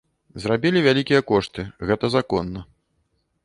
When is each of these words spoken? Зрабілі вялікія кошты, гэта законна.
Зрабілі 0.45 0.79
вялікія 0.87 1.21
кошты, 1.31 1.67
гэта 1.91 2.05
законна. 2.17 2.59